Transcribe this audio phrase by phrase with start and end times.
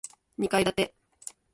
[0.35, 0.95] 二階建て